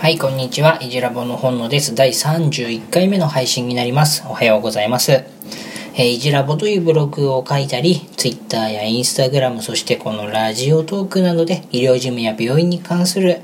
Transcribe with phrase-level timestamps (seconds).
[0.00, 0.78] はい、こんにちは。
[0.80, 1.92] いじらぼの本野です。
[1.92, 4.22] 第31回目の配信になります。
[4.28, 5.10] おはようございます。
[5.10, 13.40] えーいじらぼというブログを書いたり、Twitter や Instagram、そしてこのラジオトークなどで医療事務や病院に関する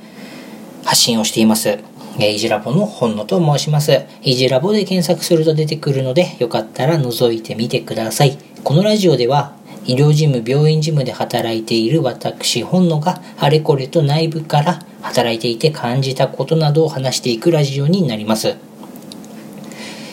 [0.85, 1.71] 発信をしています。
[1.71, 4.03] えーいじらぼの本野と申します。
[4.23, 8.39] いじらぼで検索すると出てくるので、よかったら覗いてみてください。
[8.63, 18.57] このラジオでは、医療事務、病院事務で働いている私、本野があれこれと内部から働いていて感じたことなどを話していくラジオになります。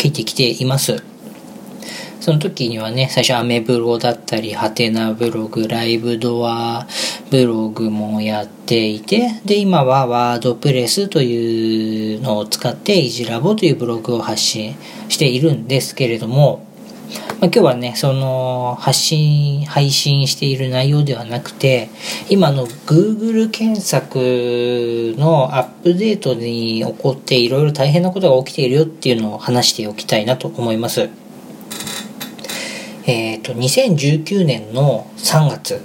[0.00, 1.13] 書いてきています。
[2.24, 6.86] その時にはね、最初アメブロだったり、ハテナブログ、ライブドア
[7.30, 14.74] ブログもやっていて、で、今はワードプレスというのを使って、イジラボというブログを発信
[15.10, 16.66] しているんですけれども、
[17.42, 21.90] ま、今日はね、その発信、配信している内容ではなくて、
[22.30, 31.10] 今の Google 検索のアップデートに起こっていろいろ大変なことが起きているよっていうのを話しておきたいなと思います。
[33.06, 35.82] えっ、と、2019年の3月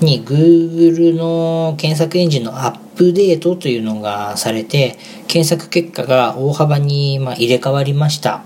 [0.00, 4.98] に Google の検索エンジンのアップデートというのがされて、
[5.28, 8.42] 検索結果が大幅にまあ入れ替わりました。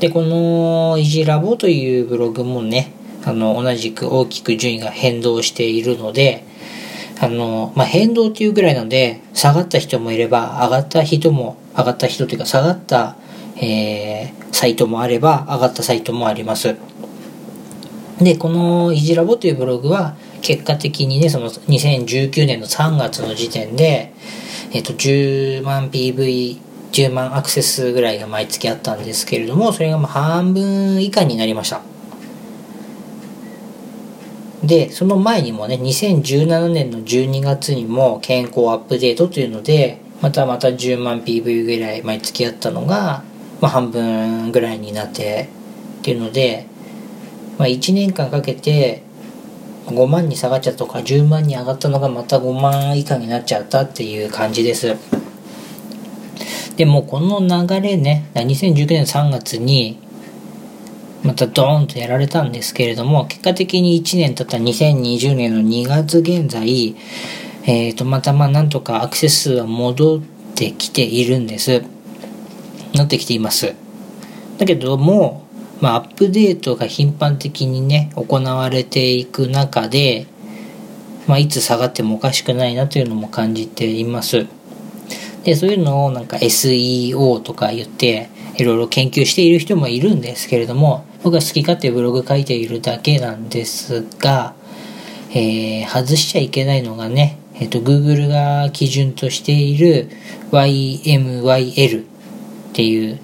[0.00, 2.92] で、このいじラボというブログもね、
[3.24, 6.44] あの、同じく大きく順位が変動しているので、
[7.20, 13.16] あの、まあ、変動っていうぐらいなので、下がった人もいれば、上がった人も、上がった人というか、下がった、
[13.56, 16.76] えーサイトもあれば、上がったサイトもあります。
[18.20, 24.12] で、このいじラボというブログは、結果的にね、その2019年の3月の時点で、
[24.72, 26.58] えっと、10万 PV、
[26.92, 31.80] 10万アクセスぐらいが毎月あったんですけれども、それがまあ半分以下になりました。
[34.62, 43.24] で、その前にもね、2017年の12月にも健康アップデートというので、またまた10万 PV ぐらい毎月あったのが、
[43.60, 45.48] まあ半分ぐらいになって
[46.00, 46.66] っていうので、
[47.60, 49.02] まあ1年間かけて
[49.84, 54.96] 5万に下がっちゃったとか10万に上がったのがまた5万以下になっちゃったっていう感じです。
[56.78, 59.98] でもこの流れね、2019年3月に
[61.22, 66.96] またドーンとやられたんですけれども、結果的に1年経った2020年の2月現在、
[67.66, 70.20] えっ、と、またまあなんとかアクセス数は戻っ
[70.54, 71.82] てきているんです。
[72.94, 73.74] なってきています。
[74.56, 75.49] だけども、
[75.80, 80.26] まあアップデートが頻繁的にね、行われていく中で、
[81.26, 84.46] まあいつ下がってもおかしくないなというのも感じています。
[85.44, 94.54] で、そういうのをなんか SEO とか言って、いろいろ研究している人もいるんですけれども、僕は好き勝手ブログ書いているだけなんですが、
[95.32, 100.08] えー外しちゃいけないのがね、えっ、と、Google が基準としている
[100.50, 102.04] YMYL っ
[102.72, 103.18] ていう、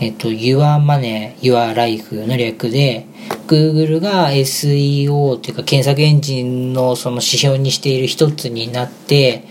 [0.00, 3.06] えっ、と、Your Money, Your Life の略で、
[3.46, 9.44] Google が SEO っていうか検索エンジンのその指標にしている一つになって、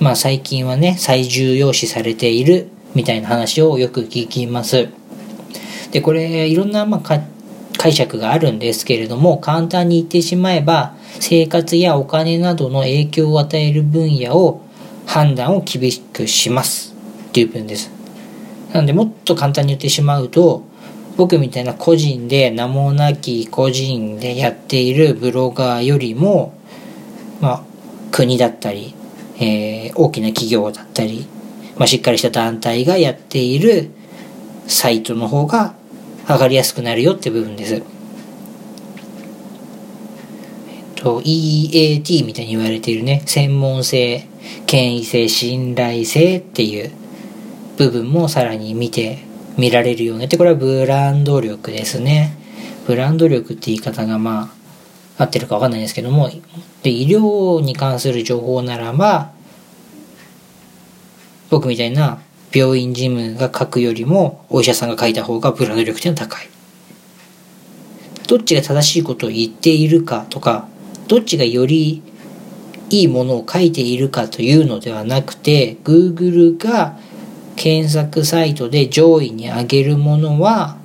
[0.00, 4.88] まあ最近はね、最重要視されているみたいな話をよく聞きます。
[5.92, 7.20] で、これ、いろんな、まあ、
[7.78, 14.62] 解釈があるんですけれども、簡単に言ってしまえば、生活やお金などの影響を与える分野を
[15.06, 16.94] 判断を厳しくします。
[17.28, 17.95] っていう分です。
[18.72, 20.64] なので、もっと簡単に言ってしまうと、
[21.16, 26.54] 僕みたいな個人で名もなき個人でやっているブロガーよりも、
[27.40, 27.62] まあ、
[28.12, 28.94] 国だったり、
[29.38, 31.26] えー、大きな企業だったり、
[31.76, 33.90] まあ、しっかりした団体がやっている
[34.66, 35.74] サイトの方が
[36.28, 37.74] 上がりやすくなるよって部分です。
[37.74, 37.82] えっ
[40.96, 44.26] と、EAT みたいに言われているね、専門性、
[44.66, 46.90] 権威性、信頼性っていう
[47.76, 49.18] 部分もさらに見て、
[49.56, 52.36] 見られるようになって、これはブランド力ですね。
[52.86, 54.50] ブランド力って言い方がま
[55.18, 56.30] あ、合ってるかわかんないんですけども、
[56.82, 59.32] で、医療に関する情報ならば、
[61.50, 62.20] 僕みたいな
[62.52, 66.48] 病院事務が書くよりもお医者さんが書いた方がブランド力っていうのは高い。
[68.26, 70.68] どっちが正しいことを言っているかとか、
[71.08, 72.02] どっちがより
[72.90, 76.98] いいものを書いているかというのではなくて、Google が
[77.56, 80.76] 検索サイトで上位に上げるものは、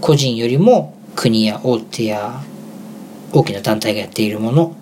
[0.00, 2.42] 個人よりも国や大手や
[3.32, 4.74] 大きな団体がやっているもの、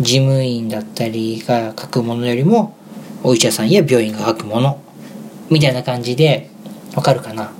[0.00, 2.74] 事務員だったりが書くものよりも
[3.22, 4.80] お医者さんや病院が書くもの
[5.50, 6.48] みたいな感じで
[6.94, 7.52] わかるかな？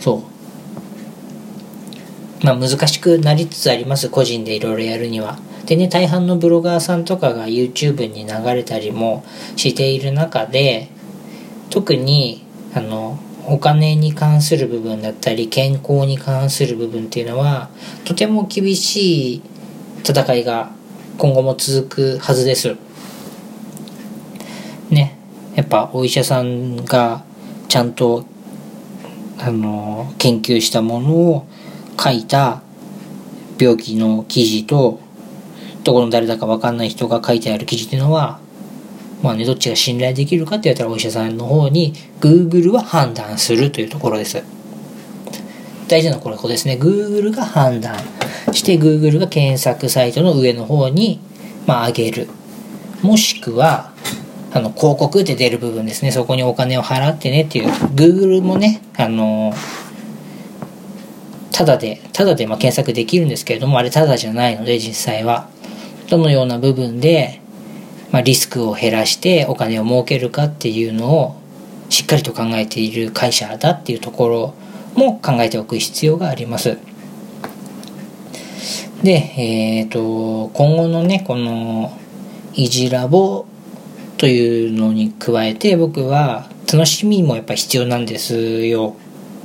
[0.00, 0.22] そ
[2.42, 2.44] う。
[2.44, 5.38] まあ難しくなりつつあります個人でいろいろやるには。
[5.64, 9.24] でね大半のブロガーさんとかが YouTube に流れたりも
[9.56, 10.90] している中で
[11.70, 17.70] 特にあのお金に関する部分だったり健康に関する部分っていうのは
[18.04, 19.42] とても厳しい
[20.04, 20.70] 戦いが
[21.18, 22.76] 今後も続くはずです。
[24.90, 25.16] ね。
[25.54, 27.24] やっぱお医者さんが
[27.68, 28.24] ちゃんと
[29.38, 31.46] あの研究したものを
[31.98, 32.62] 書いた
[33.58, 35.00] 病気の記事と
[35.84, 38.40] どこの誰だか分かんない人が書いてある記事っていうのは
[39.26, 44.42] まあねどっちが信頼できるかって言ったらお医者さんの方に Google は判断するというところです
[45.88, 47.98] 大事なこれここですね Google が判断
[48.52, 51.20] して Google が検索サイトの上の方に
[51.66, 52.28] まあ上げる
[53.02, 53.92] もしくは
[54.56, 56.10] あの、広告って出る部分ですね。
[56.10, 57.68] そこにお金を払ってねっていう。
[57.94, 59.52] Google もね、あの、
[61.52, 65.50] ただで、ただでま検索できるんですけれども、あれただじゃないので、実際は。
[66.08, 67.42] どのような部分で、
[68.10, 71.36] まあ、リスクを減らしてお金を儲けるかっていうのを
[71.88, 74.54] しっかりと考えている会社だっていうところ
[74.94, 76.78] も考えておく必要があります。
[79.02, 81.96] で、えっ、ー、と、今後のね、この、
[82.54, 83.44] イジラボ
[84.16, 88.96] というのに加えて僕は楽しみもやっぱ必要なんですよ。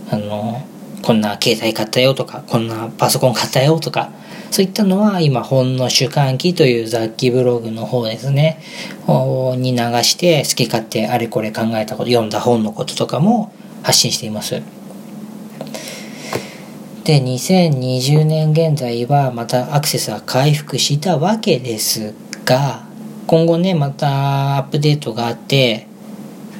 [0.09, 0.65] あの、
[1.01, 4.11] こんな携帯買ったよとか、こんなパソコン買ったよとか、
[4.51, 8.59] そういったのは今、本の主観記という雑記ブログの方ですね、
[9.07, 14.61] に流して好き勝手あれこれ考えたこと、読んだ本のこととかも発信しています。
[17.05, 22.13] で、2020年現在はまたアクセスは回復したわけです
[22.43, 22.83] が、
[23.27, 25.87] 今後ね、またアップデートがあって、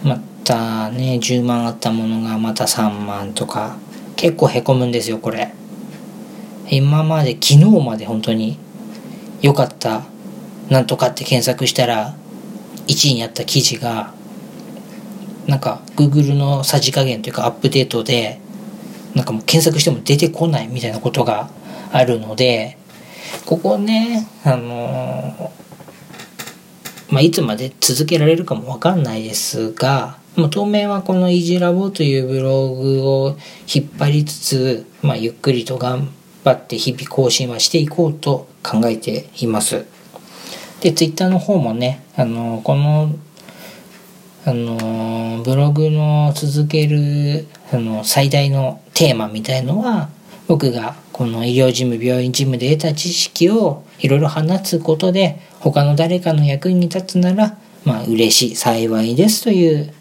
[0.06, 3.76] またね、10万あったものがまた3万とか、
[4.16, 5.54] 結構へこむんですよ、これ。
[6.74, 8.58] 今まで、昨日まで本当に
[9.42, 10.04] 良かった、
[10.70, 12.16] なんとかって検索したら、
[12.88, 14.14] 1位にあった記事が、
[15.48, 18.40] なんか Google のさじ加減というかアップデートで、
[19.16, 21.50] なんかもう検索しても出てこないみたいなことが
[21.92, 22.78] あるので、
[23.46, 25.52] ここね、あの
[27.10, 33.38] まあ、いつまで続けられるかもわかんないですが、まあ、当面はこのイージーラボというブログを
[33.74, 36.10] 引っ張りつつ、まあ、ゆっくりと頑
[36.44, 39.86] 張って日々更新はしていこうと考えています。
[40.82, 43.14] で、ツイッターの方もね、あの、この、
[44.46, 50.10] あの、ブログの続ける、あの、最大のテーマみたいのは、
[50.48, 59.94] 僕がこの医療事務、病院事務で得た知識をいろいろ放つことで、他の誰かの役に立つなら、まあ嬉しい、幸いですという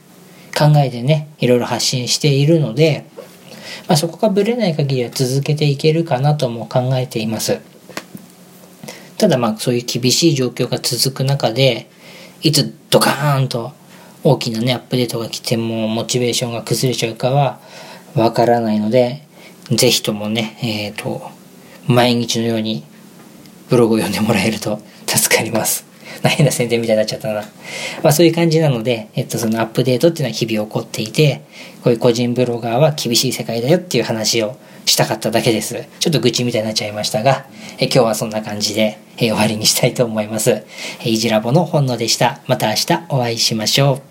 [0.56, 3.04] 考えでね、いろいろ発信しているので、
[3.88, 7.60] まあ、そこがぶれない限りは続けていけるかなとも考えています。
[9.18, 11.90] ただまあそういう厳しい状況が続く中で、
[12.42, 13.72] いつドカーンと
[14.24, 17.60] 大きなね、アップデートが来てもモチベーションが崩れちゃうかは
[18.14, 19.26] わからないので、
[19.70, 21.30] ぜひともね、えっ、ー、と、
[21.86, 22.84] 毎日のように
[23.68, 25.89] ブログを読んでもらえると助かります。
[26.24, 27.40] 変な宣伝みたいになっちゃったな。
[28.02, 31.42] まあそういう感じなので、えっとそのアップデートっていうのは日々起こっていて、
[31.82, 35.84] こういう個人ブロガーは厳しい世界だよっていう話をしたかっただけです。
[35.98, 37.46] ちょっと愚痴みたいになっちゃいましたが、
[37.78, 40.62] え今日はそんな感じで、え終わりにしたいと思います。
[41.04, 42.40] えいじラボの本能でした。
[42.46, 44.09] また明日お会いしましょう。